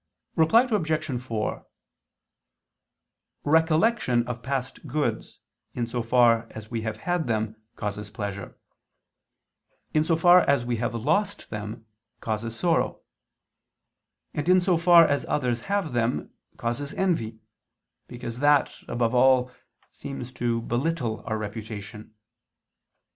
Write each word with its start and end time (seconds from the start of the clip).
Reply 0.35 0.63
Obj. 0.63 1.21
4: 1.21 1.63
Recollection 3.43 4.27
of 4.27 4.41
past 4.41 4.87
goods 4.87 5.39
in 5.75 5.85
so 5.85 6.01
far 6.01 6.47
as 6.49 6.71
we 6.71 6.81
have 6.81 6.97
had 6.97 7.27
them, 7.27 7.55
causes 7.75 8.09
pleasure; 8.09 8.57
in 9.93 10.03
so 10.03 10.15
far 10.15 10.39
as 10.39 10.65
we 10.65 10.77
have 10.77 10.95
lost 10.95 11.51
them, 11.51 11.85
causes 12.19 12.55
sorrow; 12.59 13.03
and 14.33 14.49
in 14.49 14.59
so 14.59 14.75
far 14.75 15.05
as 15.07 15.23
others 15.25 15.61
have 15.69 15.93
them, 15.93 16.31
causes 16.57 16.95
envy, 16.95 17.39
because 18.07 18.39
that, 18.39 18.73
above 18.87 19.13
all, 19.13 19.51
seems 19.91 20.31
to 20.33 20.63
belittle 20.63 21.23
our 21.27 21.37
reputation. 21.37 22.15